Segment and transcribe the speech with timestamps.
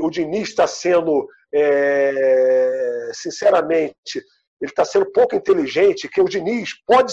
[0.00, 4.22] o Diniz está sendo, é, sinceramente,
[4.60, 7.12] ele está sendo pouco inteligente, que o Diniz pode,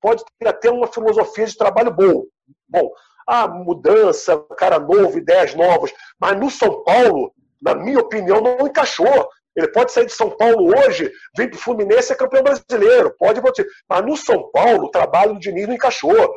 [0.00, 2.24] pode ter até uma filosofia de trabalho boa.
[2.68, 2.90] Bom,
[3.26, 9.28] a mudança, cara novo, ideias novas, mas no São Paulo, na minha opinião, não encaixou.
[9.54, 13.14] Ele pode sair de São Paulo hoje, vir para o Fluminense e é campeão brasileiro.
[13.18, 13.42] Pode,
[13.88, 16.34] mas no São Paulo, o trabalho do Diniz não encaixou.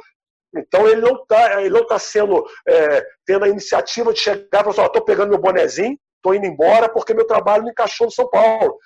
[0.55, 4.73] Então ele não está ele não tá sendo é, tendo a iniciativa de chegar e
[4.73, 8.29] falar estou pegando meu bonezinho, estou indo embora porque meu trabalho não encaixou no São
[8.29, 8.77] Paulo.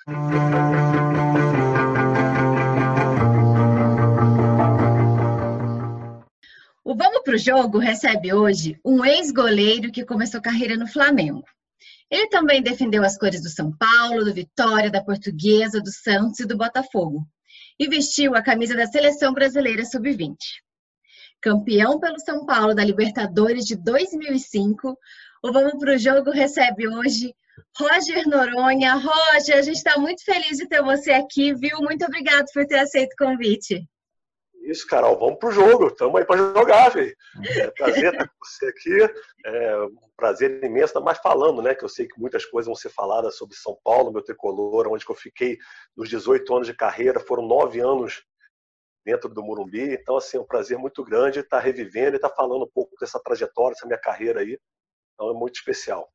[6.84, 11.42] O Vamos para o Jogo recebe hoje um ex-goleiro que começou carreira no Flamengo.
[12.08, 16.46] Ele também defendeu as cores do São Paulo, do Vitória, da Portuguesa, do Santos e
[16.46, 17.26] do Botafogo.
[17.76, 20.36] E vestiu a camisa da Seleção Brasileira Sub-20.
[21.46, 24.98] Campeão pelo São Paulo da Libertadores de 2005,
[25.44, 27.32] o Vamos para o Jogo recebe hoje
[27.78, 28.94] Roger Noronha.
[28.94, 31.78] Roger, a gente está muito feliz de ter você aqui, viu?
[31.78, 33.88] Muito obrigado por ter aceito o convite.
[34.62, 37.14] Isso, Carol, vamos pro jogo, estamos aí para jogar, velho.
[37.44, 39.14] É prazer estar com você aqui,
[39.46, 42.74] é um prazer imenso, ainda mais falando, né, que eu sei que muitas coisas vão
[42.74, 45.58] ser faladas sobre São Paulo, meu tricolor, onde eu fiquei
[45.96, 48.24] nos 18 anos de carreira, foram nove anos
[49.06, 52.64] dentro do Morumbi, então, assim, é um prazer muito grande estar revivendo e estar falando
[52.64, 54.58] um pouco dessa trajetória, dessa minha carreira aí,
[55.14, 56.12] então é muito especial.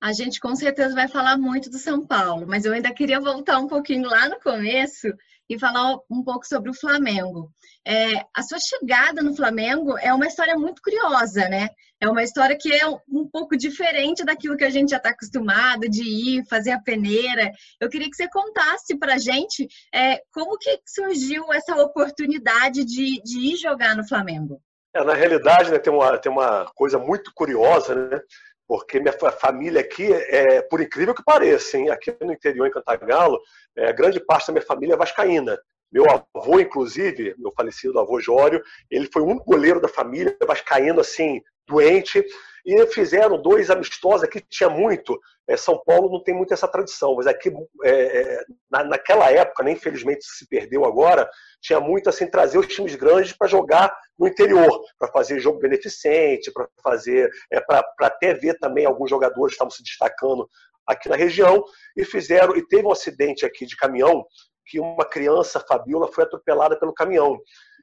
[0.00, 3.58] A gente com certeza vai falar muito do São Paulo, mas eu ainda queria voltar
[3.58, 5.08] um pouquinho lá no começo
[5.48, 7.50] e falar um pouco sobre o Flamengo.
[7.86, 11.68] É, a sua chegada no Flamengo é uma história muito curiosa, né?
[12.00, 15.88] É uma história que é um pouco diferente daquilo que a gente já está acostumado
[15.88, 17.50] de ir, fazer a peneira.
[17.80, 23.22] Eu queria que você contasse para a gente é, como que surgiu essa oportunidade de,
[23.22, 24.60] de ir jogar no Flamengo.
[24.94, 28.20] É, na realidade, né, tem, uma, tem uma coisa muito curiosa, né?
[28.66, 33.40] Porque minha família aqui, é, por incrível que pareça, hein, aqui no interior, em Cantagalo,
[33.76, 35.58] é, grande parte da minha família é vascaína.
[35.92, 41.40] Meu avô, inclusive, meu falecido avô Jório, ele foi um goleiro da família, vascaíno, assim,
[41.66, 42.24] doente,
[42.64, 45.20] e fizeram dois amistosos aqui, tinha muito.
[45.46, 47.52] É, São Paulo não tem muito essa tradição, mas aqui,
[47.82, 51.28] é, é na, naquela época, né, infelizmente se perdeu agora,
[51.60, 56.50] tinha muito assim, trazer os times grandes para jogar no interior, para fazer jogo beneficente,
[56.50, 60.48] para fazer, é, para até ver também alguns jogadores que estavam se destacando
[60.86, 61.62] aqui na região,
[61.96, 64.24] e fizeram, e teve um acidente aqui de caminhão,
[64.64, 67.38] que uma criança, Fabiola, foi atropelada pelo caminhão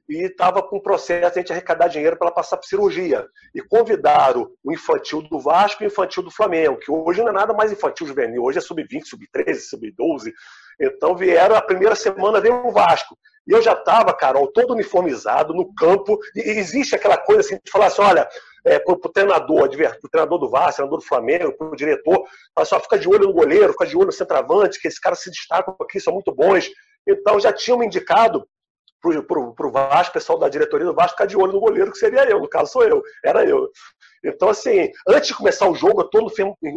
[0.09, 3.25] e estava com um processo de a gente arrecadar dinheiro para ela passar por cirurgia.
[3.55, 7.33] E convidaram o infantil do Vasco e o infantil do Flamengo, que hoje não é
[7.33, 10.31] nada mais infantil juvenil, hoje é sub-20, sub-13, sub-12.
[10.79, 13.17] Então vieram, a primeira semana veio o Vasco.
[13.47, 17.71] E eu já estava, Carol, todo uniformizado no campo, e existe aquela coisa assim, de
[17.71, 18.27] falar assim, olha,
[18.65, 22.23] é, para o treinador, o treinador do Vasco, treinador do Flamengo, para o diretor,
[22.53, 24.99] fala assim, ó, fica de olho no goleiro, fica de olho no centroavante, que esses
[24.99, 26.69] caras se destacam aqui, são muito bons.
[27.07, 28.45] Então já tinham me indicado
[29.01, 32.29] para o Vasco, pessoal da diretoria do Vasco ficar de olho no goleiro, que seria
[32.29, 33.69] eu, no caso sou eu, era eu.
[34.23, 36.31] Então, assim, antes de começar o jogo, eu todo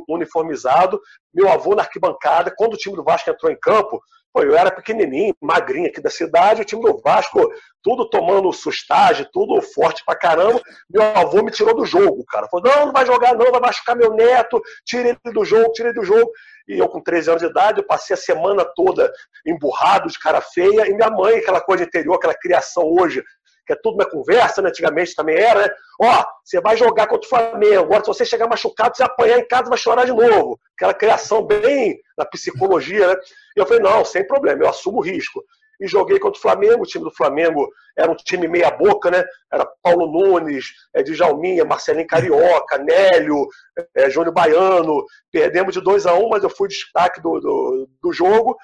[0.08, 1.00] uniformizado,
[1.32, 4.00] meu avô na arquibancada, quando o time do Vasco entrou em campo,
[4.32, 7.52] pô, eu era pequenininho, magrinho aqui da cidade, o time do Vasco,
[7.82, 12.48] tudo tomando sustagem, tudo forte pra caramba, meu avô me tirou do jogo, cara.
[12.48, 15.88] Falou, não, não vai jogar não, vai machucar meu neto, tire ele do jogo, tire
[15.88, 16.30] ele do jogo.
[16.66, 19.12] E eu, com 13 anos de idade, eu passei a semana toda
[19.46, 23.22] emburrado, de cara feia, e minha mãe, aquela coisa interior, aquela criação hoje,
[23.66, 24.68] que é tudo na conversa, né?
[24.68, 25.68] antigamente também era, né?
[26.00, 29.48] Ó, você vai jogar contra o Flamengo, agora se você chegar machucado, você apanhar em
[29.48, 30.58] casa, vai chorar de novo.
[30.76, 33.16] Aquela criação bem na psicologia, né?
[33.56, 35.42] E eu falei, não, sem problema, eu assumo o risco
[35.80, 36.82] e joguei contra o Flamengo.
[36.82, 39.24] O time do Flamengo era um time meia-boca, né?
[39.52, 43.46] Era Paulo Nunes, é, Djalminha, Marcelinho Carioca, Nélio,
[43.94, 45.04] é, Júnior Baiano.
[45.30, 48.56] Perdemos de 2 a 1 um, mas eu fui destaque do, do, do jogo.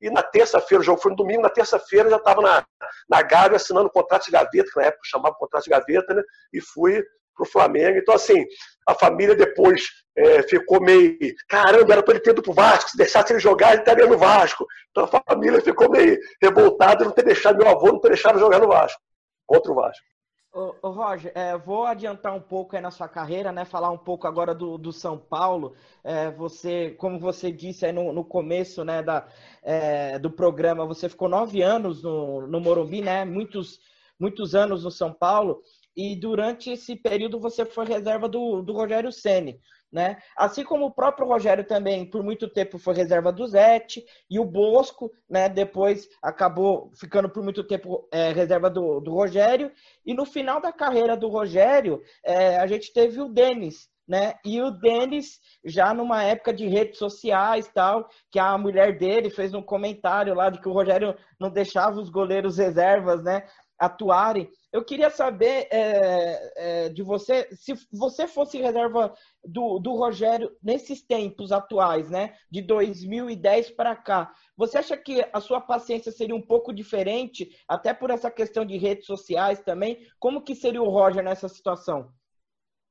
[0.00, 2.64] E na terça-feira, o jogo foi no domingo, na terça-feira já estava na,
[3.08, 6.22] na Gávea assinando o contrato de gaveta, que na época chamava contrato de gaveta, né?
[6.52, 7.02] E fui
[7.34, 7.98] para o Flamengo.
[7.98, 8.44] Então, assim,
[8.86, 9.82] a família depois
[10.16, 11.18] é, ficou meio.
[11.48, 12.90] Caramba, era para ele ter ido para o Vasco.
[12.90, 14.66] Se deixasse ele jogar, ele estaria no Vasco.
[14.90, 18.38] Então a família ficou meio revoltada de não ter deixado meu avô não ter deixado
[18.38, 19.00] jogar no Vasco,
[19.46, 20.04] contra o Vasco.
[20.52, 23.64] Ô, ô Roger, é, vou adiantar um pouco na sua carreira, né?
[23.64, 25.74] Falar um pouco agora do, do São Paulo.
[26.04, 29.26] É, você, como você disse no, no começo, né, da,
[29.64, 33.24] é, do programa, você ficou nove anos no, no Morumbi, né?
[33.24, 33.80] Muitos,
[34.16, 35.60] muitos anos no São Paulo
[35.96, 39.60] e durante esse período você foi reserva do, do Rogério Ceni,
[39.92, 40.18] né?
[40.36, 44.44] Assim como o próprio Rogério também por muito tempo foi reserva do Zete e o
[44.44, 45.48] Bosco, né?
[45.48, 49.70] Depois acabou ficando por muito tempo é, reserva do, do Rogério
[50.04, 54.34] e no final da carreira do Rogério é, a gente teve o Denis, né?
[54.44, 59.54] E o Denis, já numa época de redes sociais tal, que a mulher dele fez
[59.54, 63.46] um comentário lá de que o Rogério não deixava os goleiros reservas, né?
[63.78, 64.50] Atuarem.
[64.72, 71.02] Eu queria saber é, é, de você, se você fosse reserva do, do Rogério nesses
[71.02, 72.34] tempos atuais, né?
[72.50, 77.92] De 2010 para cá, você acha que a sua paciência seria um pouco diferente, até
[77.92, 80.06] por essa questão de redes sociais também?
[80.18, 82.12] Como que seria o Roger nessa situação?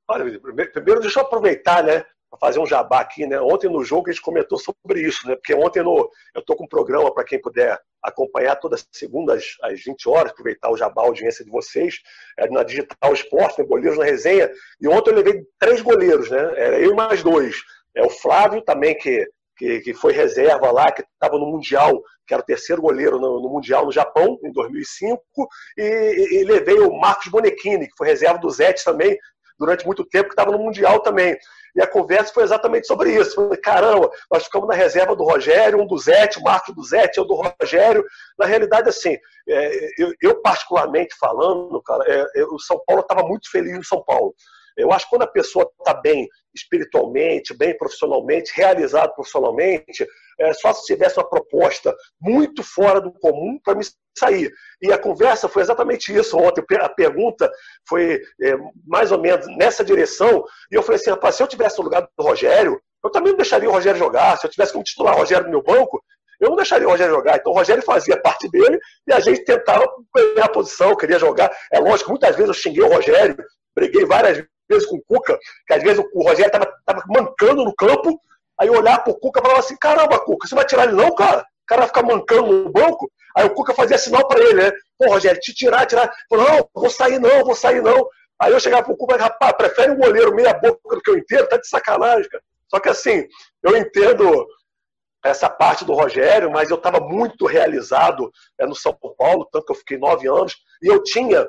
[0.08, 2.06] Olha, primeiro deixa eu aproveitar, né?
[2.34, 3.40] Para fazer um jabá aqui, né?
[3.40, 5.36] Ontem no jogo a gente comentou sobre isso, né?
[5.36, 9.56] Porque ontem no, eu estou com um programa para quem puder acompanhar toda segunda às,
[9.62, 12.00] às 20 horas, aproveitar o jabá, a audiência de vocês,
[12.40, 13.68] é, na Digital Esporte, né?
[13.68, 14.50] Goleiros na Resenha.
[14.82, 16.54] E ontem eu levei três goleiros, né?
[16.58, 17.62] Era eu e mais dois.
[17.96, 22.34] É o Flávio também, que, que, que foi reserva lá, que estava no Mundial, que
[22.34, 25.22] era o terceiro goleiro no, no Mundial no Japão, em 2005.
[25.78, 29.16] E, e, e levei o Marcos Bonechini, que foi reserva do Zete também,
[29.60, 31.38] durante muito tempo, que estava no Mundial também.
[31.76, 33.36] E a conversa foi exatamente sobre isso.
[33.36, 37.18] Falei, caramba, nós ficamos na reserva do Rogério, um do Zete, o Marcos do Zete,
[37.18, 38.04] eu do Rogério.
[38.38, 39.18] Na realidade, assim,
[39.48, 44.04] é, eu, eu, particularmente falando, cara, é, o São Paulo estava muito feliz no São
[44.04, 44.36] Paulo.
[44.78, 50.08] Eu acho que quando a pessoa está bem espiritualmente, bem profissionalmente, realizado profissionalmente,
[50.40, 53.84] é, só se tivesse uma proposta muito fora do comum para me
[54.18, 54.52] sair.
[54.82, 56.64] E a conversa foi exatamente isso ontem.
[56.80, 57.52] A pergunta
[57.88, 58.56] foi é,
[58.86, 60.44] mais ou menos nessa direção.
[60.72, 63.38] E eu falei assim, rapaz, se eu tivesse no lugar do Rogério, eu também não
[63.38, 64.38] deixaria o Rogério jogar.
[64.38, 66.04] Se eu tivesse como titular o Rogério no meu banco,
[66.40, 67.38] eu não deixaria o Rogério jogar.
[67.38, 69.86] Então o Rogério fazia parte dele e a gente tentava
[70.16, 71.52] ganhar a posição, queria jogar.
[71.72, 73.36] É lógico, muitas vezes eu xinguei o Rogério,
[73.76, 75.38] briguei várias vezes com o Cuca,
[75.68, 78.20] que às vezes o Rogério estava mancando no campo,
[78.60, 81.14] aí eu olhava pro Cuca e falava assim, caramba, Cuca, você vai tirar ele não,
[81.14, 81.42] cara?
[81.42, 83.10] O cara vai ficar mancando no banco.
[83.36, 84.72] Aí o Cuca fazia sinal para ele, né?
[84.98, 86.12] Pô, Rogério, te tirar, tirar.
[86.30, 88.08] Falou, não, vou sair não, vou sair não.
[88.40, 91.18] Aí eu chegava pro Cuca e rapaz, prefere um goleiro meia boca do que eu
[91.18, 91.48] inteiro?
[91.48, 92.44] Tá de sacanagem, cara.
[92.70, 93.28] Só que assim,
[93.64, 94.48] eu entendo
[95.24, 99.72] essa parte do Rogério, mas eu estava muito realizado é, no São Paulo, tanto que
[99.72, 101.48] eu fiquei nove anos, e eu tinha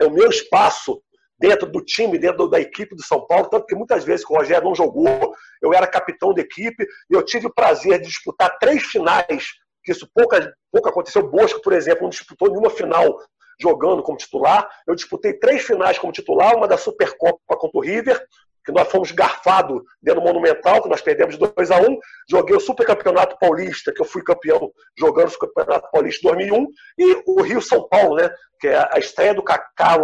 [0.00, 1.02] é, o meu espaço
[1.40, 4.36] dentro do time, dentro da equipe do São Paulo, tanto que muitas vezes que o
[4.36, 8.58] Rogério não jogou, eu era capitão da equipe e eu tive o prazer de disputar
[8.58, 9.48] três finais,
[9.82, 10.36] que isso pouco,
[10.70, 11.26] pouco aconteceu.
[11.26, 13.18] Bosco, por exemplo, não disputou nenhuma final
[13.58, 14.68] jogando como titular.
[14.86, 18.22] Eu disputei três finais como titular, uma da Supercopa contra o River,
[18.70, 22.60] que nós fomos garfados dentro do Monumental, que nós perdemos 2 a 1 Joguei o
[22.60, 26.66] Super Campeonato Paulista, que eu fui campeão jogando o Campeonato Paulista em 2001,
[26.98, 28.30] e o Rio São Paulo, né?
[28.60, 29.96] que é a estreia do Kaká,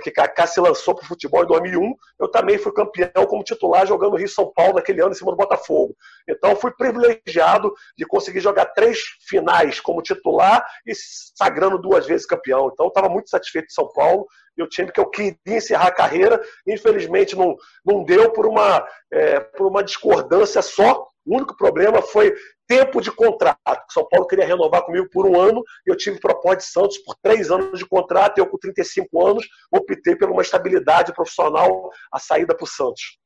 [0.00, 1.92] que Kaká se lançou para o futebol em 2001.
[2.20, 5.32] Eu também fui campeão como titular jogando o Rio São Paulo naquele ano em cima
[5.32, 5.96] do Botafogo.
[6.28, 12.70] Então fui privilegiado de conseguir jogar três finais como titular e sagrando duas vezes campeão.
[12.72, 14.24] Então estava muito satisfeito de São Paulo
[14.56, 18.86] e o time que eu queria encerrar a carreira, infelizmente não, não deu por uma,
[19.12, 21.06] é, por uma discordância só.
[21.24, 22.34] O único problema foi
[22.66, 23.58] tempo de contrato.
[23.90, 27.14] São Paulo queria renovar comigo por um ano e eu tive proposta de Santos por
[27.22, 28.38] três anos de contrato.
[28.38, 33.18] Eu, com 35 anos, optei por uma estabilidade profissional, a saída para o Santos.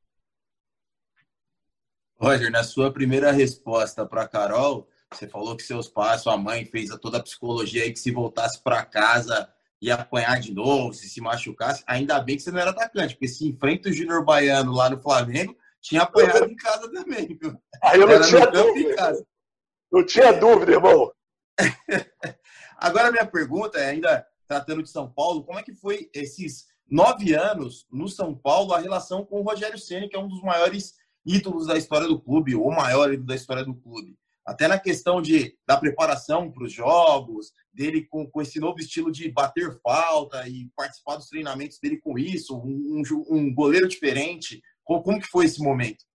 [2.17, 6.89] Roger, na sua primeira resposta para Carol, você falou que seus pais, sua mãe fez
[7.01, 9.49] toda a psicologia aí que se voltasse para casa
[9.85, 11.83] ia apanhar de novo, se se machucasse.
[11.87, 14.99] Ainda bem que você não era atacante, porque se enfrenta o Júnior Baiano lá no
[14.99, 17.37] Flamengo, tinha apanhado em casa também.
[17.39, 17.57] Viu?
[17.83, 19.25] Aí eu não era tinha dúvida.
[19.91, 21.11] Não tinha dúvida, irmão.
[22.77, 27.33] Agora, minha pergunta é, ainda tratando de São Paulo, como é que foi esses nove
[27.33, 30.95] anos no São Paulo, a relação com o Rogério Ceni, que é um dos maiores
[31.25, 34.17] ídolos da história do clube, ou maior ídolo da história do clube?
[34.45, 39.11] Até na questão de, da preparação para os jogos, dele com, com esse novo estilo
[39.11, 44.61] de bater falta e participar dos treinamentos dele com isso, um, um goleiro diferente.
[44.83, 46.05] Como, como, que foi esse momento?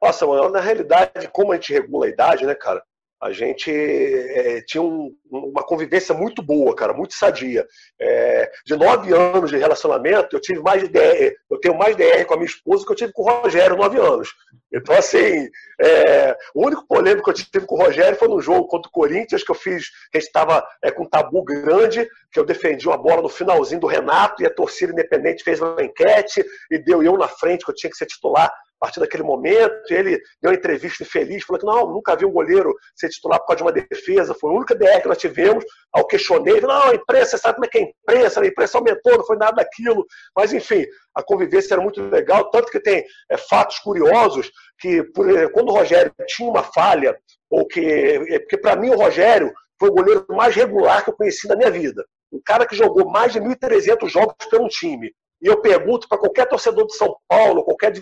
[0.00, 2.82] Nossa, na realidade, como a gente regula a idade, né, cara?
[3.20, 7.66] A gente é, tinha um, uma convivência muito boa, cara, muito sadia.
[8.00, 12.34] É, de nove anos de relacionamento, eu tive mais DR, eu tenho mais DR com
[12.34, 14.32] a minha esposa que eu tive com o Rogério, nove anos.
[14.72, 15.48] Então, assim,
[15.80, 18.92] é, o único polêmico que eu tive com o Rogério foi no jogo contra o
[18.92, 22.44] Corinthians, que eu fiz, que a gente estava é, com um tabu grande, que eu
[22.44, 26.78] defendi uma bola no finalzinho do Renato, e a torcida independente fez uma enquete, e
[26.78, 29.90] deu eu na frente, que eu tinha que ser titular a partir daquele momento.
[29.90, 33.48] Ele deu uma entrevista feliz, falou que não, nunca vi um goleiro ser titular por
[33.48, 35.64] causa de uma defesa, foi a única DR que nós tivemos.
[35.92, 38.78] Ao questionei, não, a imprensa, você sabe como é que é a imprensa, a imprensa
[38.78, 40.06] aumentou, não foi nada daquilo.
[40.36, 45.26] Mas, enfim, a convivência era muito legal, tanto que tem é, fatos curiosos que, por,
[45.52, 47.18] quando o Rogério tinha uma falha,
[47.50, 47.80] ou que.
[47.80, 51.56] É, porque, para mim, o Rogério foi o goleiro mais regular que eu conheci na
[51.56, 52.04] minha vida.
[52.32, 56.46] Um cara que jogou mais de 1.300 jogos pelo time e eu pergunto para qualquer
[56.46, 57.92] torcedor de São Paulo, qualquer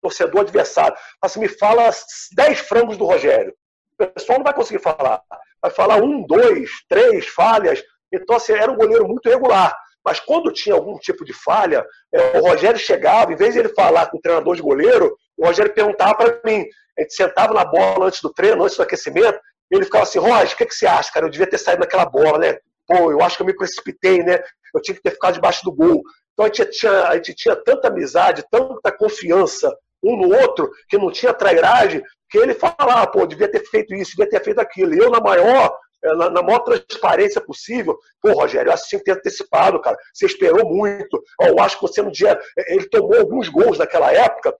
[0.00, 1.90] torcedor adversário, assim, me fala
[2.34, 3.54] 10 frangos do Rogério.
[3.98, 5.22] O pessoal não vai conseguir falar.
[5.60, 7.82] Vai falar um, dois, três falhas.
[8.12, 9.74] Então, assim, era um goleiro muito regular.
[10.04, 13.68] Mas quando tinha algum tipo de falha, é, o Rogério chegava, em vez de ele
[13.68, 16.66] falar com o treinador de goleiro, o Rogério perguntava para mim.
[16.98, 19.38] A gente sentava na bola antes do treino, antes do aquecimento,
[19.70, 21.26] e ele ficava assim, Roger, o que, que você acha, cara?
[21.26, 22.58] Eu devia ter saído naquela bola, né?
[22.86, 24.42] Pô, eu acho que eu me precipitei, né?
[24.74, 26.02] Eu tinha que ter ficado debaixo do gol.
[26.32, 29.70] Então a gente tinha, a gente tinha tanta amizade, tanta confiança
[30.02, 34.16] um no outro, que não tinha trairagem, que ele falava, pô, devia ter feito isso,
[34.16, 34.94] devia ter feito aquilo.
[34.94, 38.88] E eu, na maior, eh, na, na maior transparência possível, pô, Rogério, eu acho que
[38.90, 39.96] tinha ter antecipado, cara.
[40.12, 41.22] Você esperou muito.
[41.40, 42.38] Eu acho que você no dia.
[42.58, 44.54] Eh, ele tomou alguns gols naquela época,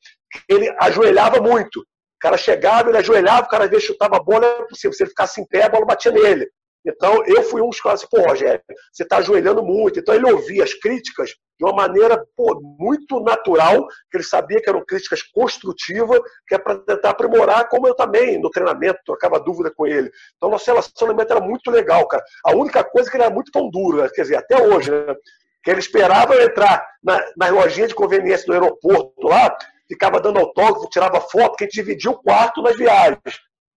[0.49, 1.81] ele ajoelhava muito.
[1.81, 4.93] O cara chegava, ele ajoelhava, o cara às chutava a bola, é possível.
[4.93, 6.49] Se ele ficasse em pé, a bola batia nele.
[6.85, 8.62] Então, eu fui um dos caras assim, pô, Rogério,
[8.93, 10.01] você está ajoelhando muito.
[10.01, 14.69] Então, ele ouvia as críticas de uma maneira pô, muito natural, que ele sabia que
[14.69, 19.73] eram críticas construtivas, que é para tentar aprimorar, como eu também, no treinamento, trocava dúvida
[19.75, 20.11] com ele.
[20.37, 22.25] Então, nosso relacionamento era muito legal, cara.
[22.45, 24.09] A única coisa é que ele era muito pão duro, né?
[24.12, 25.15] quer dizer, até hoje, né?
[25.62, 30.89] Que ele esperava entrar na, nas lojinhas de conveniência do aeroporto lá, ficava dando autógrafo,
[30.89, 33.21] tirava foto, que a gente dividia o quarto nas viagens.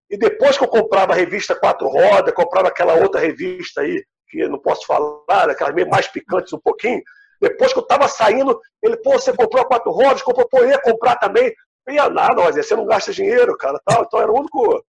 [0.09, 4.47] E depois que eu comprava a revista Quatro Rodas, comprava aquela outra revista aí, que
[4.47, 7.01] não posso falar, aquelas meio mais picantes um pouquinho,
[7.41, 10.69] depois que eu estava saindo, ele, pô, você comprou a Quatro Rodas, comprou, pô, eu
[10.69, 11.53] ia comprar também.
[11.85, 13.79] Não ia nada, mas você não gasta dinheiro, cara.
[13.85, 14.03] Tal.
[14.03, 14.83] Então era o único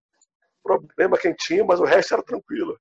[0.63, 2.79] problema que a gente tinha, mas o resto era tranquilo.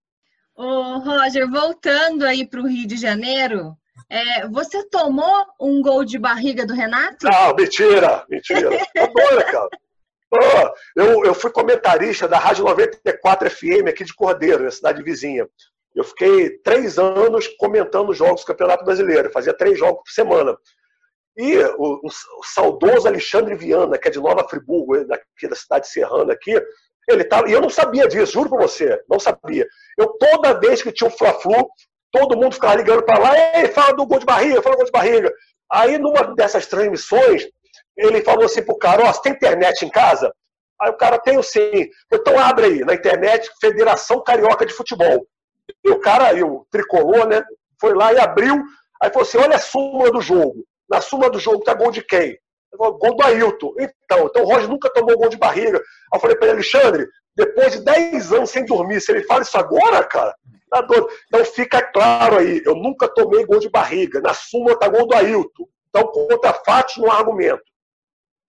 [0.55, 3.75] Ô, Roger, voltando aí para o Rio de Janeiro,
[4.09, 7.25] é, você tomou um gol de barriga do Renato?
[7.25, 8.69] Não, mentira, mentira.
[8.93, 9.69] Tá doida,
[10.31, 10.73] cara.
[10.95, 15.47] eu, eu fui comentarista da Rádio 94 FM aqui de Cordeiro, na cidade vizinha.
[15.95, 20.57] Eu fiquei três anos comentando jogos do Campeonato Brasileiro, fazia três jogos por semana.
[21.37, 26.33] E o, o, saudoso Alexandre Viana, que é de Nova Friburgo, daqui da cidade serrana
[26.33, 26.61] aqui,
[27.07, 29.67] ele tava, e eu não sabia disso, juro pra você, não sabia.
[29.97, 31.69] Eu toda vez que tinha um Fla-Flu,
[32.11, 34.85] todo mundo ficava ligando para lá, ei, fala do gol de barriga, fala do gol
[34.85, 35.33] de barriga.
[35.71, 37.47] Aí numa dessas transmissões,
[37.97, 40.33] ele falou assim pro cara, ó, oh, você tem internet em casa?
[40.81, 41.89] Aí o cara, tem sim.
[42.11, 45.25] Então abre aí, na internet, Federação Carioca de Futebol.
[45.83, 47.43] E o cara, e o tricolor, né,
[47.79, 48.61] foi lá e abriu,
[49.01, 50.65] aí falou assim, olha a súmula do jogo.
[50.89, 52.37] Na súmula do jogo tá gol de quem?
[52.73, 53.73] Gol do Ailton.
[53.79, 55.77] Então, então o Roger nunca tomou gol de barriga.
[55.77, 59.43] Aí eu falei para ele, Alexandre, depois de 10 anos sem dormir, se ele fala
[59.43, 60.35] isso agora, cara,
[60.69, 61.07] tá doido.
[61.27, 64.19] Então fica claro aí, eu nunca tomei gol de barriga.
[64.19, 65.67] Na súmula tá gol do Ailton.
[65.89, 67.63] Então, contra fatos no argumento.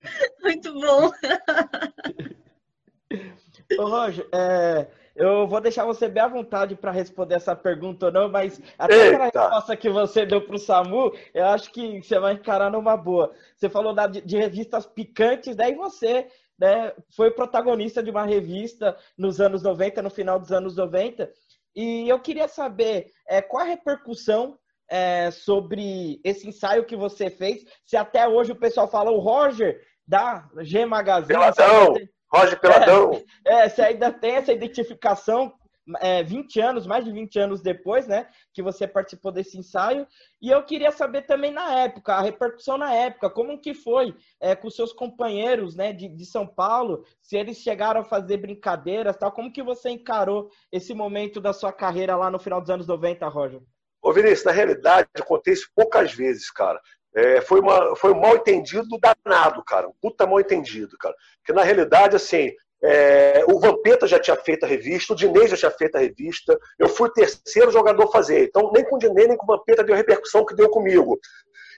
[0.42, 1.10] Muito bom.
[3.78, 4.86] Ô, Roger, é,
[5.16, 9.14] eu vou deixar você bem à vontade para responder essa pergunta ou não, mas até
[9.14, 12.96] a resposta que você deu para o Samu, eu acho que você vai encarar numa
[12.96, 13.32] boa.
[13.56, 19.40] Você falou da, de revistas picantes, daí você né, foi protagonista de uma revista nos
[19.40, 21.30] anos 90, no final dos anos 90,
[21.74, 24.58] e eu queria saber é, qual a repercussão
[24.88, 29.80] é, sobre esse ensaio que você fez, se até hoje o pessoal fala o Roger
[30.06, 31.34] da G Magazine.
[31.34, 31.94] Peladão!
[31.94, 32.08] Tem...
[32.32, 33.22] Roger Peladão!
[33.44, 35.52] É, é, você ainda tem essa identificação
[36.00, 40.06] é, 20 anos, mais de 20 anos depois, né, que você participou desse ensaio.
[40.42, 44.56] E eu queria saber também na época, a repercussão na época, como que foi é,
[44.56, 49.30] com seus companheiros, né, de, de São Paulo, se eles chegaram a fazer brincadeiras, tal,
[49.30, 53.26] como que você encarou esse momento da sua carreira lá no final dos anos 90,
[53.28, 53.60] Roger?
[54.02, 56.80] Ô, Vinícius, na realidade, acontece poucas vezes, cara.
[57.16, 59.88] É, foi, uma, foi um mal entendido danado, cara.
[59.88, 61.14] Um puta mal entendido, cara.
[61.38, 62.52] Porque na realidade, assim,
[62.84, 66.58] é, o Vampeta já tinha feito a revista, o Dinei já tinha feito a revista,
[66.78, 68.44] eu fui o terceiro jogador a fazer.
[68.44, 71.18] Então, nem com o Dinei, nem com o Vampeta deu a repercussão que deu comigo.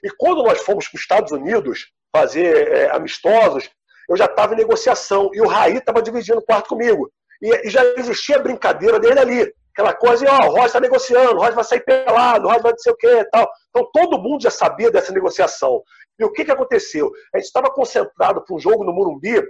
[0.03, 3.69] E quando nós fomos para os Estados Unidos fazer é, amistosos,
[4.09, 7.09] eu já estava em negociação e o Raí estava dividindo o quarto comigo.
[7.41, 10.79] E, e já existia a brincadeira dele ali aquela coisa, e, ó, o Roger está
[10.79, 13.49] negociando, o Roger vai sair pelado, o Roger vai não sei o quê tal.
[13.69, 15.81] Então todo mundo já sabia dessa negociação.
[16.19, 17.11] E o que, que aconteceu?
[17.33, 19.41] A gente estava concentrado para um jogo no Murumbi,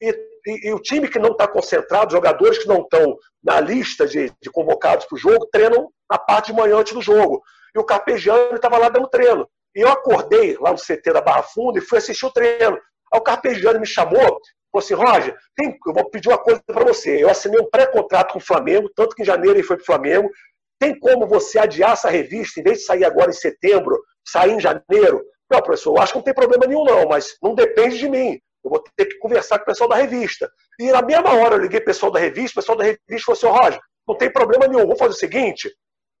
[0.00, 0.10] e,
[0.46, 4.30] e, e o time que não está concentrado, jogadores que não estão na lista de,
[4.42, 7.40] de convocados para o jogo, treinam na parte de manhã antes do jogo.
[7.74, 9.48] E o Carpegiani estava lá dando treino.
[9.74, 12.76] E eu acordei lá no CT da Barra Funda e fui assistir o treino.
[13.12, 14.40] Aí o Carpegiani me chamou
[14.76, 17.22] Falou assim, Roger, tem, eu vou pedir uma coisa para você.
[17.22, 19.86] Eu assinei um pré-contrato com o Flamengo, tanto que em janeiro ele foi para o
[19.86, 20.30] Flamengo.
[20.78, 24.60] Tem como você adiar essa revista, em vez de sair agora em setembro, sair em
[24.60, 25.24] janeiro?
[25.50, 28.38] Não, professor, eu acho que não tem problema nenhum, não, mas não depende de mim.
[28.62, 30.50] Eu vou ter que conversar com o pessoal da revista.
[30.78, 33.56] E na mesma hora eu liguei o pessoal da revista, o pessoal da revista falou
[33.56, 35.72] assim, Roger, não tem problema nenhum, vamos fazer o seguinte,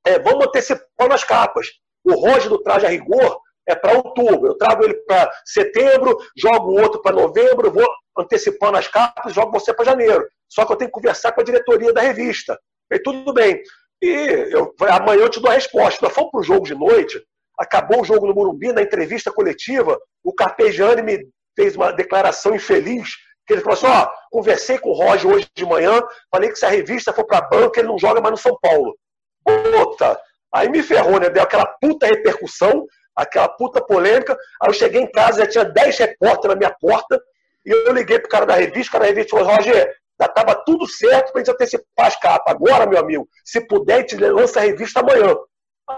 [0.06, 1.66] é, vamos antecipar nas capas.
[2.04, 4.46] O Roger do Traje a Rigor é para outubro.
[4.46, 7.86] Eu trago ele para setembro, jogo outro para novembro, vou
[8.18, 10.26] antecipando as capas, jogo você para janeiro.
[10.48, 12.58] Só que eu tenho que conversar com a diretoria da revista.
[12.90, 13.60] E tudo bem.
[14.02, 14.08] E
[14.50, 16.04] eu, amanhã eu te dou a resposta.
[16.04, 17.20] Nós fomos para o jogo de noite,
[17.58, 23.10] acabou o jogo no Morumbi, na entrevista coletiva, o Carpegiani me fez uma declaração infeliz,
[23.46, 26.66] que ele falou assim, ó, conversei com o Roger hoje de manhã, falei que se
[26.66, 28.96] a revista for para banco, ele não joga mais no São Paulo.
[29.44, 30.20] Puta!
[30.52, 31.30] Aí me ferrou, né?
[31.30, 34.36] Deu aquela puta repercussão, aquela puta polêmica.
[34.60, 37.20] Aí eu cheguei em casa, já tinha 10 repórteres na minha porta,
[37.66, 40.54] e eu liguei pro cara da revista, o cara da revista falou, Roger, já estava
[40.54, 42.54] tudo certo para a gente antecipar as capas.
[42.54, 45.36] Agora, meu amigo, se puder, gente lança a revista amanhã.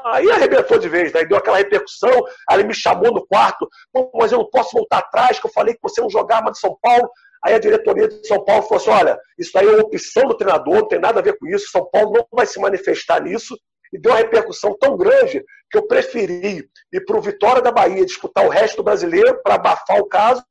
[0.04, 1.28] Aí arrebentou de vez, daí né?
[1.28, 2.12] deu aquela repercussão,
[2.48, 3.66] aí ele me chamou no quarto,
[4.14, 6.60] mas eu não posso voltar atrás, que eu falei que você não jogava mais de
[6.60, 7.10] São Paulo.
[7.44, 10.75] Aí a diretoria de São Paulo falou assim: olha, isso aí é opção do treinador,
[10.75, 13.56] não tem nada a ver com isso, São Paulo não vai se manifestar nisso.
[13.90, 18.04] E deu uma repercussão tão grande que eu preferi ir para o Vitória da Bahia
[18.04, 20.44] disputar o resto do brasileiro para abafar o caso.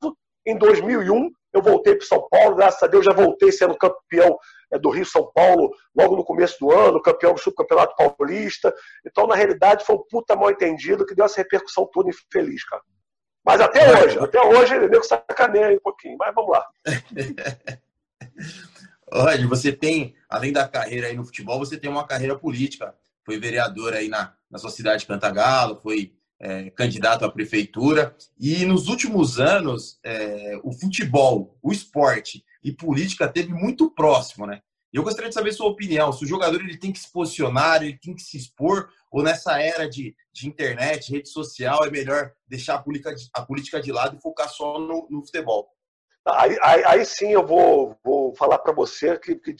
[0.47, 4.39] Em 2001, eu voltei para São Paulo, graças a Deus já voltei sendo campeão
[4.71, 8.73] é, do Rio São Paulo logo no começo do ano, campeão do subcampeonato paulista.
[9.05, 12.81] Então, na realidade, foi um puta mal entendido que deu essa repercussão toda infeliz, cara.
[13.45, 16.65] Mas até hoje, até hoje, ele que sacaneia um pouquinho, mas vamos lá.
[19.11, 22.95] Olha, você tem, além da carreira aí no futebol, você tem uma carreira política.
[23.25, 28.15] Foi vereador aí na, na sua cidade de Cantagalo, foi é, candidato à prefeitura.
[28.39, 34.61] E nos últimos anos, é, o futebol, o esporte e política teve muito próximo, né?
[34.93, 36.11] Eu gostaria de saber sua opinião.
[36.13, 39.61] Se o jogador ele tem que se posicionar, ele tem que se expor, ou nessa
[39.61, 44.15] era de, de internet, rede social, é melhor deixar a política, a política de lado
[44.17, 45.69] e focar só no, no futebol?
[46.25, 49.55] Aí, aí, aí, sim eu vou, vou falar para você que, que,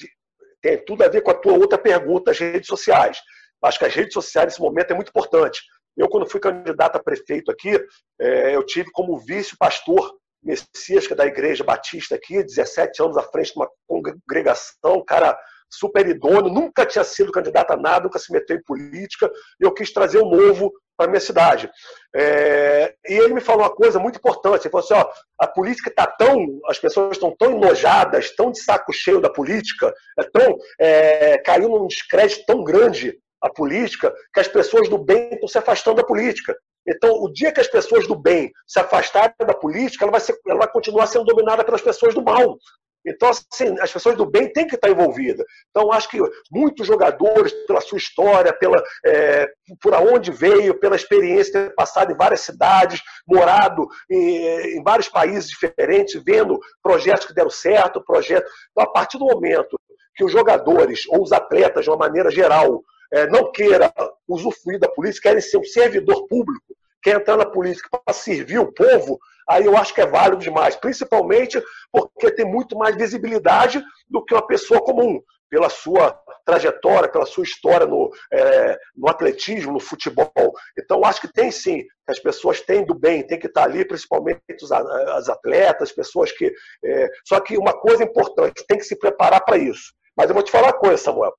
[0.62, 3.22] tem tudo a ver com a tua outra pergunta, as redes sociais.
[3.64, 5.62] Acho que as redes sociais nesse momento é muito importante.
[5.98, 7.80] Eu, quando fui candidato a prefeito aqui,
[8.20, 10.14] é, eu tive como vice-pastor
[10.44, 15.38] Messias, que é da Igreja Batista aqui, 17 anos à frente de uma congregação, cara
[15.70, 19.30] super idôneo, nunca tinha sido candidato a nada, nunca se meteu em política,
[19.60, 21.70] e eu quis trazer um novo para minha cidade.
[22.16, 25.90] É, e ele me falou uma coisa muito importante, ele falou assim, ó, a política
[25.90, 30.58] está tão, as pessoas estão tão enojadas, tão de saco cheio da política, é tão,
[30.80, 35.58] é, caiu num descrédito tão grande a política, que as pessoas do bem estão se
[35.58, 36.56] afastando da política.
[36.88, 40.38] Então, o dia que as pessoas do bem se afastarem da política, ela vai, ser,
[40.48, 42.58] ela vai continuar sendo dominada pelas pessoas do mal.
[43.06, 45.46] Então, assim, as pessoas do bem têm que estar envolvidas.
[45.70, 46.20] Então, acho que
[46.52, 49.48] muitos jogadores, pela sua história, pela, é,
[49.82, 55.50] por aonde veio, pela experiência ter passado em várias cidades, morado em, em, vários países
[55.50, 58.52] diferentes, vendo projetos que deram certo, projetos.
[58.72, 59.80] Então, a partir do momento
[60.16, 62.84] que os jogadores ou os atletas, de uma maneira geral,
[63.32, 63.94] não queira
[64.28, 68.72] usufruir da política, querem ser um servidor público, quer entrar na política para servir o
[68.72, 74.24] povo, aí eu acho que é válido demais, principalmente porque tem muito mais visibilidade do
[74.24, 79.80] que uma pessoa comum, pela sua trajetória, pela sua história no, é, no atletismo, no
[79.80, 80.32] futebol.
[80.78, 84.42] Então, acho que tem sim, as pessoas têm do bem, tem que estar ali, principalmente
[84.62, 86.54] os, as atletas, pessoas que.
[86.84, 89.94] É, só que uma coisa importante, tem que se preparar para isso.
[90.16, 91.34] Mas eu vou te falar uma coisa, Samuel.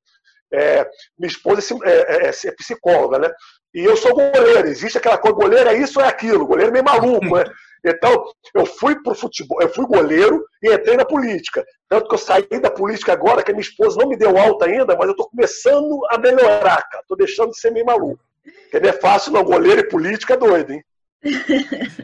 [0.53, 0.87] É,
[1.19, 3.31] minha esposa é, é, é, é, psicóloga, né?
[3.75, 4.69] E eu sou goleiro.
[4.69, 6.47] Existe aquela coisa, goleiro é isso ou é aquilo.
[6.47, 7.45] Goleiro é meio maluco, né?
[7.85, 8.25] Então,
[8.57, 11.65] eu fui pro futebol, eu fui goleiro e entrei na política.
[11.89, 14.67] Tanto que eu saí da política agora, que a minha esposa não me deu alta
[14.67, 17.05] ainda, mas eu estou começando a melhorar, cara.
[17.07, 18.19] Tô deixando de ser meio maluco.
[18.63, 19.45] Porque não é fácil, não.
[19.45, 20.85] Goleiro e política é doido, hein?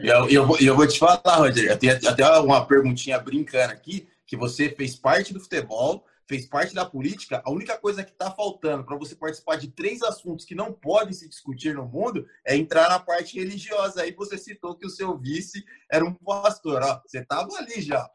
[0.01, 4.69] eu, eu, eu vou te falar, eu tenho até uma perguntinha brincando aqui, que você
[4.69, 8.97] fez parte do futebol, fez parte da política, a única coisa que está faltando para
[8.97, 12.99] você participar de três assuntos que não podem se discutir no mundo é entrar na
[12.99, 14.01] parte religiosa.
[14.01, 16.81] Aí você citou que o seu vice era um pastor.
[16.81, 18.09] Ó, você estava ali já.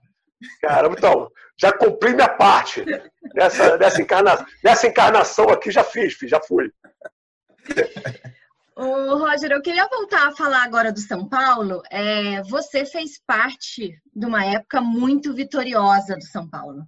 [0.61, 2.85] Caramba, então, já cumpri minha parte.
[3.35, 6.71] Nessa, nessa, encarna, nessa encarnação aqui já fiz, já fui.
[8.75, 11.83] Ô, Roger, eu queria voltar a falar agora do São Paulo.
[11.91, 16.87] É, você fez parte de uma época muito vitoriosa do São Paulo.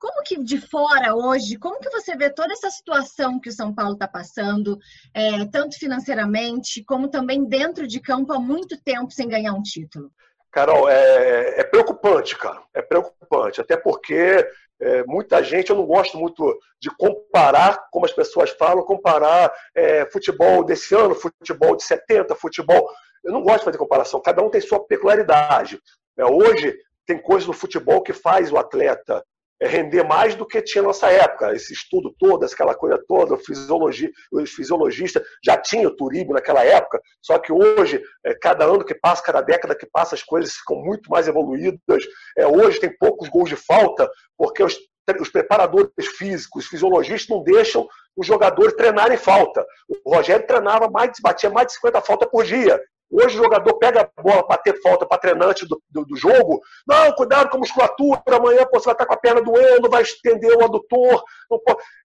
[0.00, 3.74] Como que de fora hoje, como que você vê toda essa situação que o São
[3.74, 4.78] Paulo está passando,
[5.12, 10.10] é, tanto financeiramente, como também dentro de campo há muito tempo sem ganhar um título?
[10.50, 12.62] Carol, é, é preocupante, cara.
[12.72, 13.60] É preocupante.
[13.60, 14.48] Até porque
[14.80, 20.06] é, muita gente, eu não gosto muito de comparar, como as pessoas falam, comparar é,
[20.10, 22.88] futebol desse ano, futebol de 70, futebol.
[23.22, 24.22] Eu não gosto de fazer comparação.
[24.22, 25.78] Cada um tem sua peculiaridade.
[26.16, 26.74] É, hoje,
[27.06, 29.22] tem coisas no futebol que faz o atleta
[29.66, 31.52] render mais do que tinha nossa época.
[31.52, 37.00] Esse estudo todo, aquela coisa toda, fisiologia, os fisiologistas já tinham o turismo naquela época,
[37.22, 40.76] só que hoje, é, cada ano que passa, cada década que passa, as coisas ficam
[40.76, 42.04] muito mais evoluídas.
[42.36, 44.78] É, hoje tem poucos gols de falta, porque os,
[45.20, 49.64] os preparadores físicos, os fisiologistas não deixam os jogadores treinarem falta.
[50.04, 52.80] O Rogério treinava mais, batia mais de 50 faltas por dia.
[53.10, 56.60] Hoje o jogador pega a bola para ter falta para treinante do, do, do, jogo.
[56.86, 60.02] Não, cuidado com a musculatura, amanhã pô, você vai estar com a perna doendo, vai
[60.02, 61.22] estender o adutor.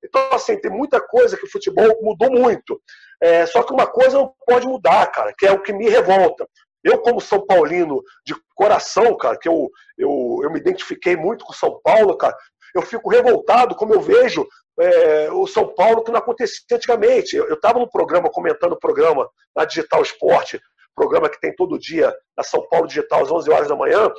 [0.03, 2.81] Então, assim, tem muita coisa que o futebol mudou muito.
[3.21, 6.47] É, só que uma coisa não pode mudar, cara, que é o que me revolta.
[6.83, 11.53] Eu, como São Paulino de coração, cara, que eu, eu, eu me identifiquei muito com
[11.53, 12.35] São Paulo, cara,
[12.75, 14.45] eu fico revoltado como eu vejo
[14.79, 17.35] é, o São Paulo que não acontecia antigamente.
[17.35, 20.59] Eu estava no programa, comentando o programa na Digital Esporte,
[20.95, 24.09] programa que tem todo dia na São Paulo Digital às 11 horas da manhã.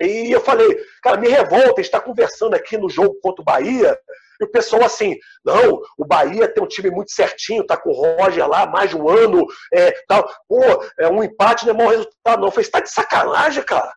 [0.00, 3.98] E eu falei, cara, me revolta estar conversando aqui no jogo contra o Bahia.
[4.40, 7.92] E o pessoal assim, não, o Bahia tem um time muito certinho, tá com o
[7.92, 10.28] Roger lá mais de um ano, é, tal.
[10.48, 10.60] Pô,
[10.98, 12.48] é, um empate não é mau resultado, não.
[12.48, 13.92] Eu falei, você tá de sacanagem, cara.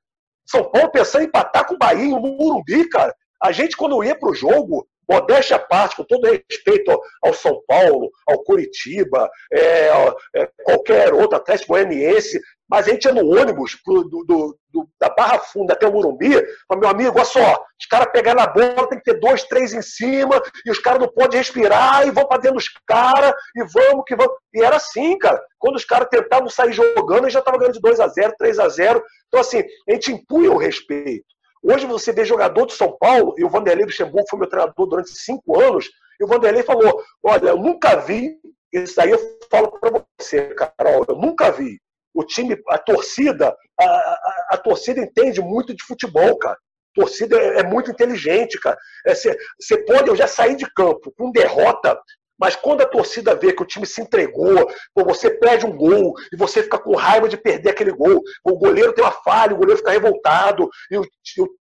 [0.46, 3.14] São Paulo pensando em empatar com o Bahia em Murumbi, cara.
[3.42, 8.12] A gente, quando ia pro jogo, modéstia à parte, com todo respeito ao, São Paulo,
[8.28, 9.90] ao Curitiba, é,
[10.36, 12.40] é, qualquer outro Atlético Goianiense,
[12.70, 15.94] mas a gente ia no ônibus pro, do, do, do, da Barra Funda até o
[15.94, 16.36] Morumbi,
[16.70, 19.74] mas, meu amigo, olha só, os caras pegarem na bola, tem que ter dois, três
[19.74, 23.64] em cima, e os caras não podem respirar, e vão para dentro dos caras, e
[23.64, 24.34] vamos que vamos.
[24.54, 25.42] E era assim, cara.
[25.58, 28.34] Quando os caras tentavam sair jogando, a gente já estava ganhando de 2 a 0
[28.38, 31.26] 3 a 0 Então, assim, a gente impunha o respeito.
[31.70, 35.10] Hoje você vê jogador de São Paulo, e o Vanderlei Luxemburgo foi meu treinador durante
[35.10, 38.40] cinco anos, e o Vanderlei falou: Olha, eu nunca vi,
[38.72, 39.20] isso aí eu
[39.52, 41.78] falo para você, Carol, eu nunca vi.
[42.14, 46.56] O time, a torcida, a, a, a torcida entende muito de futebol, cara.
[46.56, 48.78] A torcida é, é muito inteligente, cara.
[49.06, 49.38] Você
[49.74, 52.00] é, pode, eu já saí de campo com derrota
[52.40, 56.14] mas quando a torcida vê que o time se entregou, pô, você perde um gol
[56.32, 59.58] e você fica com raiva de perder aquele gol, o goleiro tem uma falha, o
[59.58, 61.04] goleiro fica revoltado e o,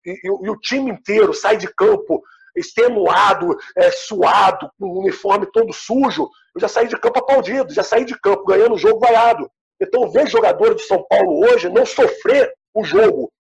[0.06, 2.22] e, e, e o time inteiro sai de campo
[2.56, 7.84] extenuado, é, suado, com o uniforme todo sujo, eu já saí de campo aplaudido, já
[7.84, 9.50] saí de campo ganhando o jogo vaiado.
[9.82, 13.32] Então eu vejo jogadores de São Paulo hoje não sofrer o jogo.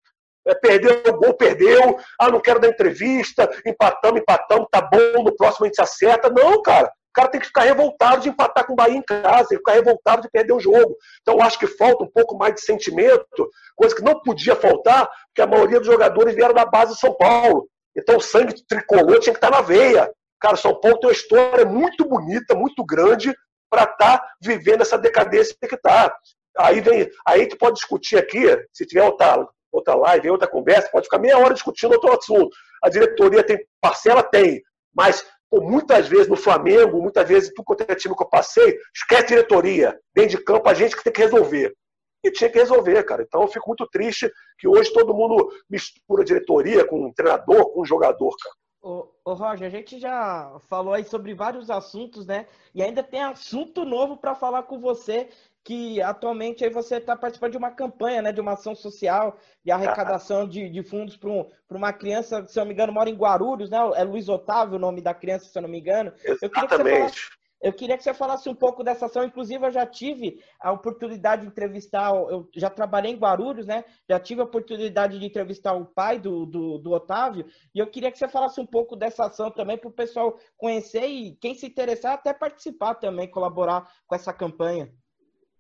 [0.47, 1.97] É, perdeu o gol, perdeu.
[2.19, 3.49] Ah, não quero dar entrevista.
[3.65, 6.29] Empatamos, empatamos, tá bom, no próximo a gente se acerta.
[6.29, 6.91] Não, cara.
[7.11, 9.57] O cara tem que ficar revoltado de empatar com o Bahia em casa, tem que
[9.57, 10.95] ficar revoltado de perder o jogo.
[11.21, 15.09] Então, eu acho que falta um pouco mais de sentimento, coisa que não podia faltar,
[15.27, 17.67] porque a maioria dos jogadores vieram da base de São Paulo.
[17.97, 20.09] Então, o sangue tricolor tinha que estar na veia.
[20.39, 23.35] Cara, São Paulo tem uma história muito bonita, muito grande,
[23.69, 26.13] para estar tá vivendo essa decadência que está.
[26.57, 31.05] Aí vem, aí tu pode discutir aqui, se tiver outra, outra live, outra conversa, pode
[31.05, 32.49] ficar meia hora discutindo outro assunto.
[32.83, 34.23] A diretoria tem parcela?
[34.23, 34.61] Tem.
[34.93, 38.29] Mas Pô, muitas vezes no Flamengo, muitas vezes em tudo quanto é time que eu
[38.29, 39.99] passei, esquece diretoria.
[40.15, 41.75] Dentro de campo, a gente que tem que resolver.
[42.23, 43.23] E tinha que resolver, cara.
[43.23, 47.81] Então eu fico muito triste que hoje todo mundo mistura diretoria com um treinador, com
[47.81, 48.55] um jogador, cara.
[48.83, 52.47] Ô, ô Roger, a gente já falou aí sobre vários assuntos, né?
[52.73, 55.29] E ainda tem assunto novo para falar com você
[55.63, 59.71] que atualmente aí você está participando de uma campanha, né, de uma ação social de
[59.71, 63.15] arrecadação de, de fundos para um, uma criança, se eu não me engano, mora em
[63.15, 63.77] Guarulhos, né?
[63.95, 66.11] É Luiz Otávio o nome da criança, se eu não me engano.
[66.23, 66.41] Exatamente.
[66.41, 69.23] Eu queria que você falasse, eu queria que você falasse um pouco dessa ação.
[69.23, 73.85] Inclusive, eu já tive a oportunidade de entrevistar, eu já trabalhei em Guarulhos, né?
[74.09, 77.45] Já tive a oportunidade de entrevistar o pai do, do, do Otávio.
[77.75, 81.05] E eu queria que você falasse um pouco dessa ação também para o pessoal conhecer
[81.05, 84.91] e quem se interessar até participar também, colaborar com essa campanha.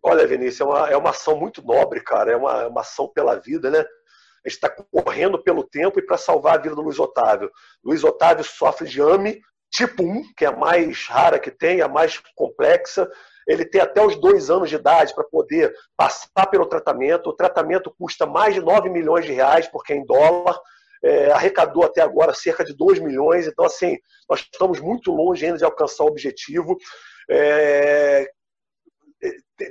[0.03, 2.31] Olha, Vinícius, é uma, é uma ação muito nobre, cara.
[2.31, 3.79] É uma, é uma ação pela vida, né?
[3.79, 7.51] A gente está correndo pelo tempo e para salvar a vida do Luiz Otávio.
[7.83, 9.39] Luiz Otávio sofre de AME
[9.71, 13.09] tipo 1, que é a mais rara que tem, a mais complexa.
[13.47, 17.29] Ele tem até os dois anos de idade para poder passar pelo tratamento.
[17.29, 20.59] O tratamento custa mais de 9 milhões de reais, porque é em dólar.
[21.03, 23.47] É, arrecadou até agora cerca de 2 milhões.
[23.47, 23.97] Então, assim,
[24.29, 26.77] nós estamos muito longe ainda de alcançar o objetivo.
[27.29, 28.29] É,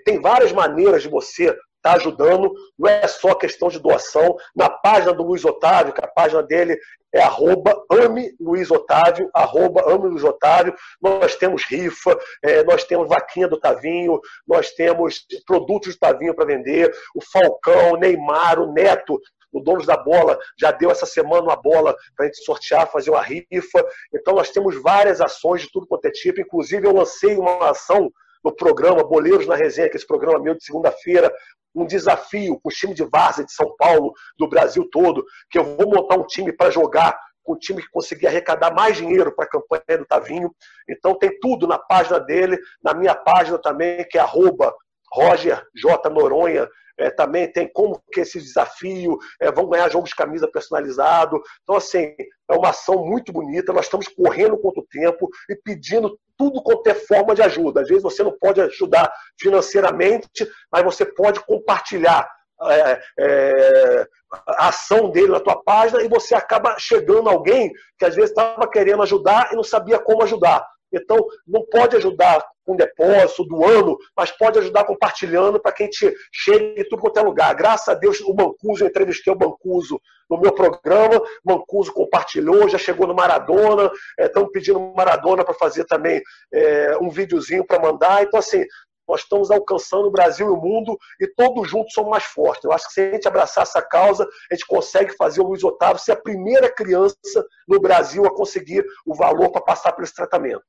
[0.05, 4.37] tem várias maneiras de você estar tá ajudando, não é só questão de doação.
[4.55, 6.79] Na página do Luiz Otávio, que a página dele
[7.13, 10.75] é arroba ame Luiz Otávio, arroba ame Luiz Otávio.
[11.01, 16.45] Nós temos rifa, é, nós temos vaquinha do Tavinho, nós temos produtos do Tavinho para
[16.45, 19.19] vender, o Falcão, o Neymar, o Neto,
[19.53, 23.11] o Donos da Bola já deu essa semana uma bola para a gente sortear, fazer
[23.11, 23.85] uma rifa.
[24.15, 26.41] Então nós temos várias ações de tudo quanto é tipo.
[26.41, 28.11] Inclusive eu lancei uma ação
[28.45, 31.33] no programa Boleiros na Resenha, que é esse programa meu de segunda-feira,
[31.75, 35.65] um desafio com o time de várzea de São Paulo, do Brasil todo, que eu
[35.77, 39.45] vou montar um time para jogar com um time que conseguia arrecadar mais dinheiro para
[39.45, 40.55] a campanha do Tavinho.
[40.89, 44.75] Então tem tudo na página dele, na minha página também, que é arroba
[45.13, 46.09] Roger J.
[46.11, 46.69] Noronha,
[47.01, 51.41] é, também tem como que esse desafio, é, vão ganhar jogos de camisa personalizado.
[51.63, 52.15] Então, assim,
[52.51, 53.73] é uma ação muito bonita.
[53.73, 57.81] Nós estamos correndo contra o tempo e pedindo tudo quanto é forma de ajuda.
[57.81, 62.29] Às vezes você não pode ajudar financeiramente, mas você pode compartilhar
[62.63, 64.07] é, é,
[64.47, 68.69] a ação dele na tua página e você acaba chegando alguém que às vezes estava
[68.69, 70.67] querendo ajudar e não sabia como ajudar.
[70.93, 76.15] Então, não pode ajudar com depósito, doando, mas pode ajudar compartilhando para que a gente
[76.33, 77.55] chegue em tudo quanto é lugar.
[77.55, 82.79] Graças a Deus, o Mancuso, eu entrevistei o Mancuso no meu programa, Mancuso compartilhou, já
[82.79, 86.23] chegou no Maradona, estamos é, pedindo Maradona para fazer também
[86.53, 88.23] é, um videozinho para mandar.
[88.23, 88.65] Então, assim,
[89.11, 92.63] nós estamos alcançando o Brasil e o mundo e todos juntos somos mais fortes.
[92.63, 95.65] Eu acho que se a gente abraçar essa causa, a gente consegue fazer o Luiz
[95.65, 100.15] Otávio ser a primeira criança no Brasil a conseguir o valor para passar por esse
[100.15, 100.63] tratamento.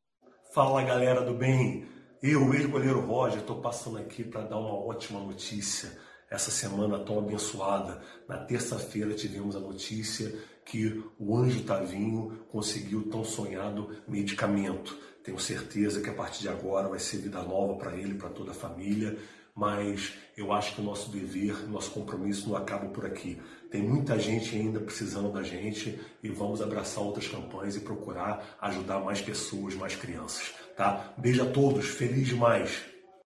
[0.53, 1.85] Fala galera do bem,
[2.21, 5.97] eu, ex-goleiro Roger, estou passando aqui para dar uma ótima notícia.
[6.29, 8.01] Essa semana tão abençoada.
[8.27, 14.97] Na terça-feira tivemos a notícia que o Anjo Tavinho conseguiu tão sonhado medicamento.
[15.23, 18.51] Tenho certeza que a partir de agora vai ser vida nova para ele, para toda
[18.51, 19.17] a família
[19.61, 23.39] mas eu acho que o nosso dever, nosso compromisso não acaba por aqui.
[23.69, 28.99] Tem muita gente ainda precisando da gente e vamos abraçar outras campanhas e procurar ajudar
[29.01, 31.13] mais pessoas, mais crianças, tá?
[31.15, 32.81] Beijo a todos, feliz demais.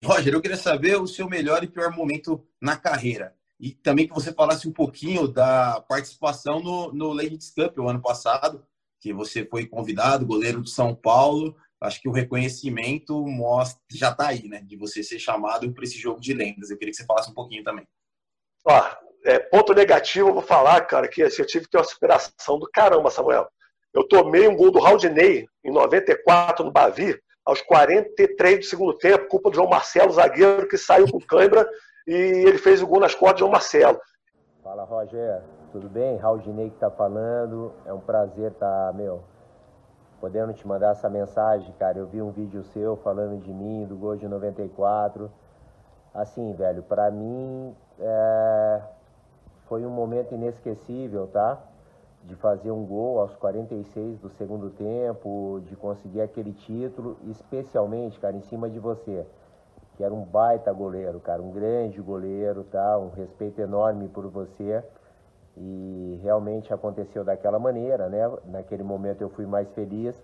[0.05, 3.33] Roger, eu queria saber o seu melhor e pior momento na carreira.
[3.59, 8.03] E também que você falasse um pouquinho da participação no, no Legends Cup o ano
[8.03, 8.63] passado,
[8.99, 14.27] que você foi convidado, goleiro de São Paulo, acho que o reconhecimento mostra, já está
[14.27, 14.61] aí, né?
[14.61, 16.69] De você ser chamado para esse jogo de lendas.
[16.69, 17.87] Eu queria que você falasse um pouquinho também.
[18.65, 18.83] Ó,
[19.25, 22.59] é, ponto negativo, eu vou falar, cara, que assim, eu tive que ter uma superação
[22.59, 23.47] do caramba, Samuel.
[23.93, 29.27] Eu tomei um gol do Raudinei em 94 no Bavi, aos 43 do segundo tempo,
[29.27, 31.67] culpa do João Marcelo, zagueiro que saiu com cãibra
[32.05, 33.99] e ele fez o gol nas costas do João Marcelo.
[34.63, 35.41] Fala, Roger.
[35.71, 36.17] Tudo bem?
[36.17, 37.73] Raudinei que tá falando.
[37.85, 39.23] É um prazer estar, tá, meu,
[40.19, 41.97] podendo te mandar essa mensagem, cara.
[41.97, 45.29] Eu vi um vídeo seu falando de mim, do gol de 94.
[46.13, 48.81] Assim, velho, para mim é...
[49.67, 51.57] foi um momento inesquecível, tá?
[52.23, 58.35] De fazer um gol aos 46 do segundo tempo, de conseguir aquele título, especialmente, cara,
[58.35, 59.25] em cima de você,
[59.95, 62.97] que era um baita goleiro, cara, um grande goleiro, tá?
[62.97, 64.83] Um respeito enorme por você
[65.59, 68.31] e realmente aconteceu daquela maneira, né?
[68.45, 70.15] Naquele momento eu fui mais feliz,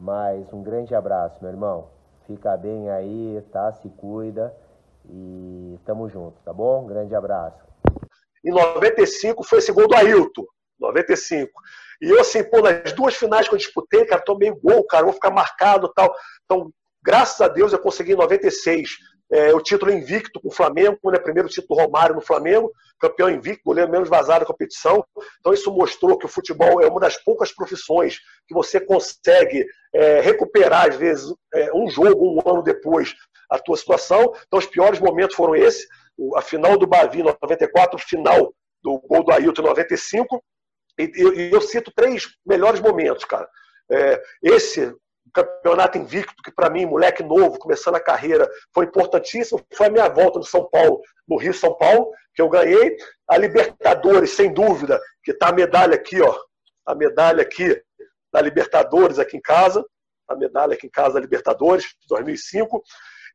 [0.00, 1.88] mas um grande abraço, meu irmão.
[2.26, 3.70] Fica bem aí, tá?
[3.74, 4.54] Se cuida
[5.06, 6.84] e tamo junto, tá bom?
[6.84, 7.62] Um grande abraço.
[8.42, 10.46] Em 95 foi esse gol do Ailton,
[10.80, 11.50] 95.
[12.00, 15.12] E eu, assim, pô, nas duas finais que eu disputei, cara, tomei gol, cara, vou
[15.12, 16.14] ficar marcado tal.
[16.44, 16.70] Então,
[17.02, 18.96] graças a Deus eu consegui em 96
[19.34, 22.70] é, o título invicto com o Flamengo, né, primeiro título Romário no Flamengo,
[23.00, 25.04] campeão invicto, goleiro menos vazado da competição.
[25.40, 30.20] Então isso mostrou que o futebol é uma das poucas profissões que você consegue é,
[30.20, 33.12] recuperar, às vezes, é, um jogo, um ano depois,
[33.50, 34.32] a tua situação.
[34.46, 35.84] Então os piores momentos foram esses,
[36.36, 40.44] a final do Bavi em 94, o final do gol do Ailton em 95,
[40.96, 43.48] e, e eu cito três melhores momentos, cara.
[43.90, 44.94] É, esse
[45.32, 49.64] campeonato invicto, que para mim, moleque novo, começando a carreira, foi importantíssimo.
[49.74, 52.96] Foi a minha volta do São Paulo, no Rio São Paulo, que eu ganhei.
[53.28, 56.36] A Libertadores, sem dúvida, que está a medalha aqui, ó.
[56.86, 57.80] A medalha aqui
[58.32, 59.84] da Libertadores aqui em casa.
[60.28, 62.82] A medalha aqui em casa da Libertadores, de 2005.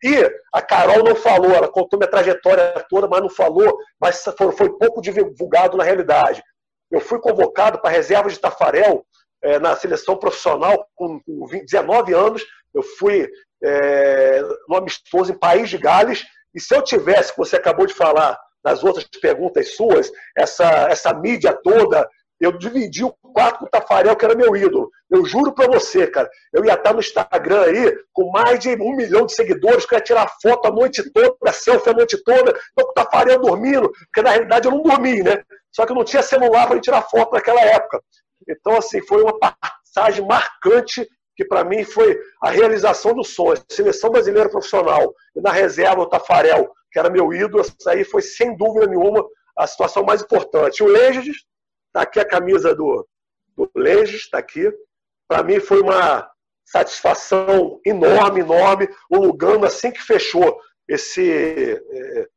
[0.03, 0.15] E
[0.53, 4.23] a Carol não falou, ela contou minha trajetória toda, mas não falou, mas
[4.55, 6.41] foi pouco divulgado na realidade.
[6.89, 9.05] Eu fui convocado para a reserva de Tafarel
[9.43, 12.45] é, na seleção profissional com, com 20, 19 anos.
[12.73, 13.29] Eu fui
[13.63, 16.23] é, no amistoso em País de Gales.
[16.53, 21.13] E se eu tivesse, que você acabou de falar nas outras perguntas suas, essa, essa
[21.13, 22.07] mídia toda,
[22.39, 24.89] eu dividi o quarto com o Tafarel, que era meu ídolo.
[25.09, 28.95] Eu juro para você, cara, eu ia estar no Instagram aí com mais de um
[28.95, 32.83] milhão de seguidores, que ia tirar foto a noite toda, selfie a noite toda, com
[32.83, 35.43] o Tafarel dormindo, porque na realidade eu não dormi, né?
[35.71, 38.01] Só que eu não tinha celular para tirar foto naquela época.
[38.49, 43.63] Então, assim, foi uma passagem marcante que para mim foi a realização do sonho.
[43.69, 48.21] Seleção brasileira profissional e na reserva o Tafarel, que era meu ídolo, isso aí foi
[48.21, 49.25] sem dúvida nenhuma
[49.57, 50.83] a situação mais importante.
[50.83, 51.37] O Legis,
[51.87, 53.07] está aqui a camisa do,
[53.55, 54.71] do está aqui.
[55.27, 56.29] Para mim foi uma
[56.65, 58.89] satisfação enorme, enorme.
[59.09, 62.27] O Lugano, assim que fechou esse, é,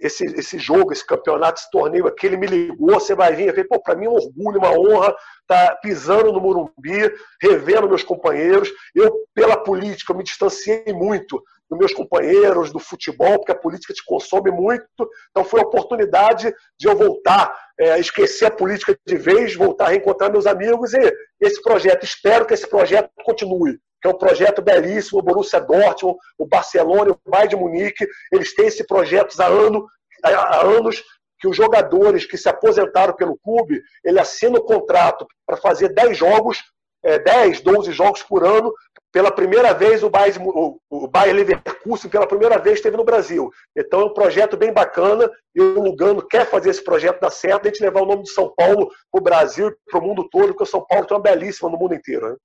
[0.00, 3.50] esse, esse jogo, esse campeonato, esse torneio aqui, ele me ligou, você vai vir, eu
[3.50, 7.88] falei, pô, para mim é um orgulho, uma honra estar tá pisando no Morumbi, revendo
[7.88, 8.70] meus companheiros.
[8.94, 13.94] Eu, pela política, eu me distanciei muito dos meus companheiros, do futebol, porque a política
[13.94, 14.86] te consome muito.
[15.30, 19.88] Então foi a oportunidade de eu voltar, é, esquecer a política de vez, voltar a
[19.90, 24.62] reencontrar meus amigos e esse projeto, espero que esse projeto continue que é um projeto
[24.62, 29.46] belíssimo, o Borussia Dortmund, o Barcelona, o Bayern de Munique, eles têm esse projeto há,
[29.46, 29.86] ano,
[30.24, 31.02] há anos,
[31.40, 36.16] que os jogadores que se aposentaram pelo clube, ele assina o contrato para fazer 10
[36.16, 36.58] jogos,
[37.02, 38.72] é, 10, 12 jogos por ano.
[39.12, 40.46] Pela primeira vez, o Bayern,
[40.88, 43.50] o Bayern Leverkusen, pela primeira vez, esteve no Brasil.
[43.76, 47.66] Então, é um projeto bem bacana e o Lugano quer fazer esse projeto dar certo,
[47.66, 50.48] a gente levar o nome de São Paulo para o Brasil para o mundo todo,
[50.48, 52.30] porque o São Paulo tem uma belíssima no mundo inteiro.
[52.30, 52.36] Né?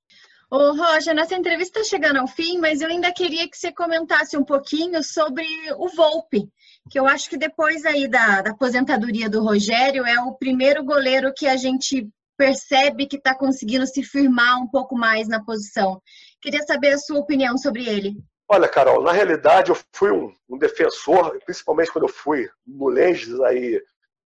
[0.49, 4.37] Ô, Roger, nossa entrevista está chegando ao fim, mas eu ainda queria que você comentasse
[4.37, 5.45] um pouquinho sobre
[5.77, 6.47] o Volpe,
[6.89, 11.33] que eu acho que depois aí da, da aposentadoria do Rogério é o primeiro goleiro
[11.35, 15.99] que a gente percebe que está conseguindo se firmar um pouco mais na posição.
[16.39, 18.15] Queria saber a sua opinião sobre ele.
[18.47, 23.39] Olha, Carol, na realidade eu fui um, um defensor, principalmente quando eu fui no Lenges
[23.41, 23.81] aí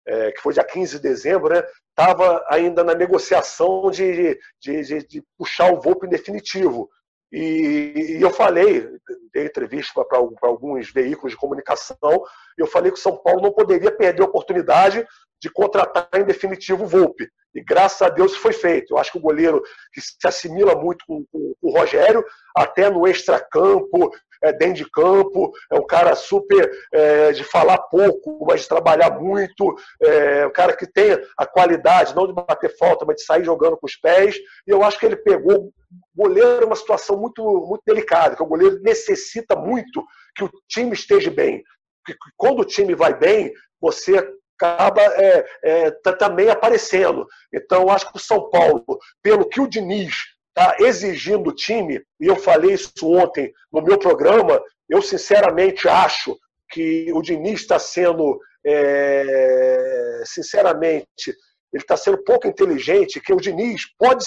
[0.08, 5.08] é, que foi dia 15 de dezembro, né, estava ainda na negociação de, de, de,
[5.08, 6.90] de, puxar o Volpe definitivo.
[7.32, 8.88] E, e eu falei,
[9.34, 12.24] dei entrevista para alguns veículos de comunicação,
[12.58, 15.06] eu falei que o São Paulo não poderia perder a oportunidade
[15.42, 17.30] de contratar em definitivo o Volpe.
[17.54, 18.94] E graças a Deus foi feito.
[18.94, 19.62] Eu acho que o goleiro
[19.94, 22.24] que se assimila muito com, com, com o Rogério,
[22.56, 24.12] até no extracampo,
[24.46, 29.20] é, dentro de campo, é um cara super é, de falar pouco, mas de trabalhar
[29.20, 33.44] muito, é um cara que tem a qualidade, não de bater falta, mas de sair
[33.44, 34.36] jogando com os pés.
[34.68, 35.72] E eu acho que ele pegou.
[36.16, 40.04] O goleiro é uma situação muito, muito delicada, que o goleiro necessita muito
[40.36, 41.64] que o time esteja bem.
[42.06, 44.18] Porque quando o time vai bem, você
[44.58, 47.26] acaba é, é, tá também aparecendo.
[47.54, 48.84] Então, acho que o São Paulo,
[49.22, 54.00] pelo que o Diniz está exigindo do time, e eu falei isso ontem no meu
[54.00, 56.38] programa, eu sinceramente acho
[56.70, 61.36] que o Diniz está sendo, é, sinceramente,
[61.74, 64.26] ele está sendo pouco inteligente, que o Diniz pode,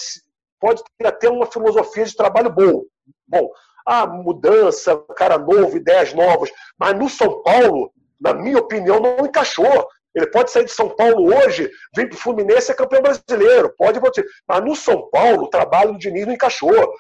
[0.61, 2.85] pode ter até uma filosofia de trabalho boa.
[3.27, 3.51] Bom,
[3.87, 9.89] a mudança, cara novo, ideias novas, mas no São Paulo, na minha opinião, não encaixou.
[10.19, 13.73] Ele pode sair de São Paulo hoje, vir para o Fluminense e é campeão brasileiro.
[13.77, 14.25] Pode, pode.
[14.47, 16.93] Mas no São Paulo, o trabalho do Diniz não encaixou.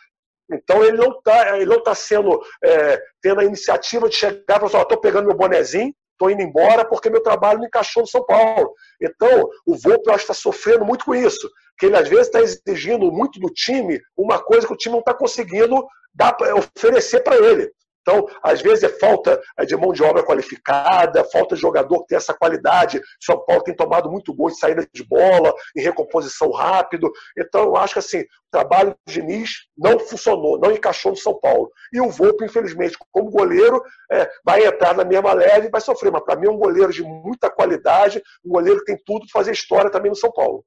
[0.50, 4.78] Então ele não está tá sendo é, tendo a iniciativa de chegar e falar assim,
[4.78, 8.72] estou pegando meu bonezinho, estou indo embora porque meu trabalho não encaixou no São Paulo.
[9.00, 11.48] Então, o Volpe, eu acho que está sofrendo muito com isso.
[11.78, 15.00] Que ele, às vezes, está exigindo muito do time uma coisa que o time não
[15.00, 17.70] está conseguindo dar, oferecer para ele.
[18.08, 22.16] Então, às vezes é falta de mão de obra qualificada, falta de jogador que tem
[22.16, 23.02] essa qualidade.
[23.20, 27.12] São Paulo tem tomado muito gol de saída de bola, em recomposição rápido.
[27.36, 31.38] Então, eu acho que assim, o trabalho do Diniz não funcionou, não encaixou no São
[31.38, 31.70] Paulo.
[31.92, 36.10] E o Volpe, infelizmente, como goleiro, é, vai entrar na mesma leve e vai sofrer.
[36.10, 39.40] Mas para mim é um goleiro de muita qualidade, um goleiro que tem tudo para
[39.40, 40.64] fazer história também no São Paulo.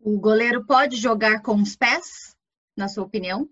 [0.00, 2.34] O goleiro pode jogar com os pés,
[2.74, 3.46] na sua opinião?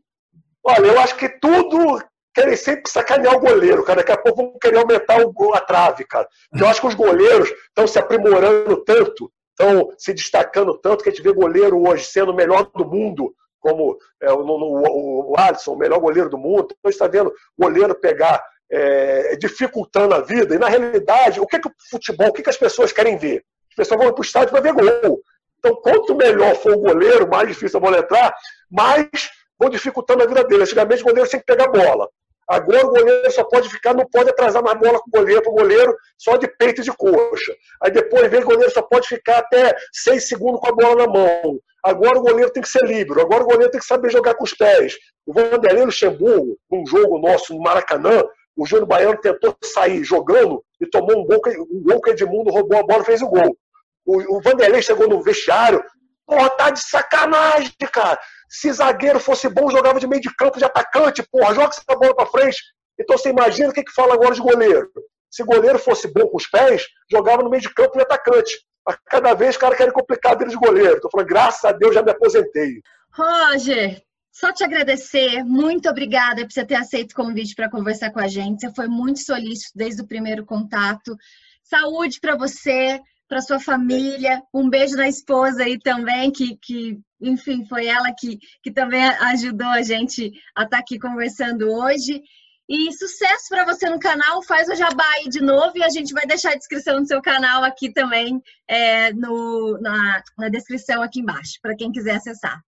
[0.65, 2.01] Olha, eu acho que tudo
[2.33, 3.99] querem sempre sacanear o goleiro, cara.
[3.99, 6.29] Daqui a pouco vão querer aumentar o, a trave, cara.
[6.59, 11.13] Eu acho que os goleiros estão se aprimorando tanto, estão se destacando tanto, que a
[11.13, 15.73] gente vê goleiro hoje sendo o melhor do mundo, como é, o, o, o Alisson,
[15.73, 16.69] o melhor goleiro do mundo.
[16.79, 20.55] Então, está vendo goleiro pegar, é, dificultando a vida.
[20.55, 23.17] E, na realidade, o que, é que o futebol, o que, que as pessoas querem
[23.17, 23.45] ver?
[23.71, 25.21] As pessoas vão para o estádio para ver gol.
[25.59, 28.35] Então, quanto melhor for o goleiro, mais difícil a bola entrar,
[28.69, 29.09] mais
[29.57, 30.63] vão dificultando a vida dele.
[30.63, 32.09] Antigamente, o goleiro tinha que pegar a bola.
[32.53, 35.51] Agora o goleiro só pode ficar, não pode atrasar mais bola com o goleiro, para
[35.51, 37.51] o goleiro só de peito e de coxa.
[37.83, 41.11] Aí depois vem o goleiro só pode ficar até seis segundos com a bola na
[41.11, 41.59] mão.
[41.83, 44.45] Agora o goleiro tem que ser livre, agora o goleiro tem que saber jogar com
[44.45, 44.99] os pés.
[45.25, 48.23] O Vanderlei Luxemburgo, num jogo nosso no Maracanã,
[48.55, 52.51] o Júnior Baiano tentou sair jogando e tomou um gol, que, um gol que Edmundo
[52.51, 53.57] roubou a bola e fez o gol.
[54.05, 55.83] O, o Vanderlei chegou no vestiário,
[56.27, 58.21] porra, tá de sacanagem, cara.
[58.53, 62.15] Se zagueiro fosse bom, jogava de meio de campo de atacante, porra, joga essa bola
[62.15, 62.59] para frente.
[63.01, 64.91] Então você imagina o que, que fala agora de goleiro.
[65.31, 68.53] Se goleiro fosse bom com os pés, jogava no meio de campo de atacante.
[68.87, 70.97] A cada vez os caras querem complicar vida de goleiro.
[70.97, 72.83] Estou falando, graças a Deus já me aposentei.
[73.15, 75.43] Roger, só te agradecer.
[75.45, 78.61] Muito obrigada por você ter aceito o convite para conversar com a gente.
[78.61, 81.17] Você foi muito solícito desde o primeiro contato.
[81.65, 83.01] Saúde para você,
[83.33, 84.43] para sua família.
[84.53, 89.69] Um beijo na esposa aí também, que, que enfim, foi ela que, que também ajudou
[89.69, 92.23] a gente a estar tá aqui conversando hoje.
[92.69, 94.43] E sucesso para você no canal.
[94.43, 97.23] Faz o jabá aí de novo e a gente vai deixar a descrição do seu
[97.23, 102.63] canal aqui também é, no, na, na descrição aqui embaixo, para quem quiser acessar.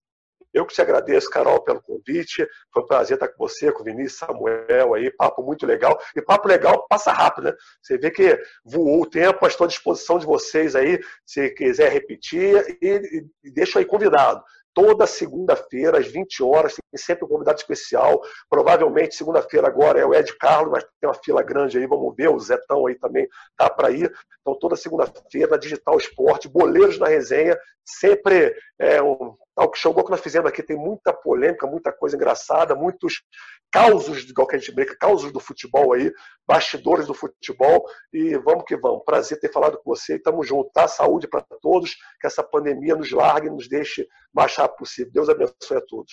[0.54, 2.46] Eu que te agradeço, Carol, pelo convite.
[2.72, 5.98] Foi um prazer estar com você, com o Vinícius Samuel aí, papo muito legal.
[6.14, 7.52] E papo legal passa rápido, né?
[7.82, 12.78] Você vê que voou o tempo, estou à disposição de vocês aí, se quiser repetir,
[12.80, 14.42] e, e deixo aí convidado
[14.74, 18.20] toda segunda-feira, às 20 horas, tem sempre um convidado especial.
[18.50, 22.28] Provavelmente, segunda-feira agora é o Ed Carlos, mas tem uma fila grande aí, vamos ver.
[22.28, 24.12] O Zetão aí também tá para ir.
[24.40, 30.10] Então, toda segunda-feira, Digital Esporte, Boleiros na Resenha, sempre é um talk show igual que
[30.10, 30.62] nós fizemos aqui.
[30.62, 33.22] Tem muita polêmica, muita coisa engraçada, muitos
[33.70, 36.12] causos, igual que a gente brinca, causos do futebol aí,
[36.46, 37.84] bastidores do futebol.
[38.12, 39.04] E vamos que vamos.
[39.04, 40.88] Prazer ter falado com você tamo junto, tá?
[40.88, 45.12] Saúde para todos, que essa pandemia nos largue, nos deixe mais rápido possível.
[45.12, 46.12] Deus abençoe a todos.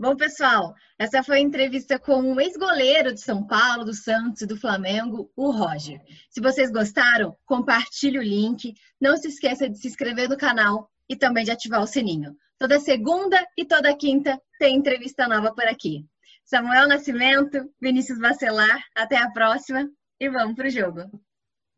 [0.00, 4.46] Bom, pessoal, essa foi a entrevista com o ex-goleiro de São Paulo, do Santos e
[4.46, 6.00] do Flamengo, o Roger.
[6.30, 8.74] Se vocês gostaram, compartilhe o link.
[9.00, 12.36] Não se esqueça de se inscrever no canal e também de ativar o sininho.
[12.58, 16.04] Toda segunda e toda quinta tem entrevista nova por aqui.
[16.44, 19.88] Samuel Nascimento, Vinícius Bacelar, até a próxima
[20.20, 21.02] e vamos pro jogo.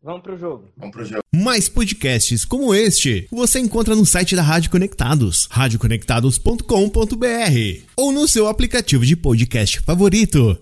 [0.02, 0.64] Vamos pro jogo.
[0.78, 1.20] Vamos pro jogo.
[1.34, 8.48] Mais podcasts como este você encontra no site da Rádio Conectados, radioconectados.com.br ou no seu
[8.48, 10.58] aplicativo de podcast favorito.